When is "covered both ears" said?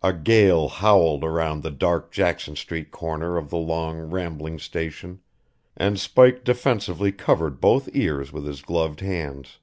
7.10-8.32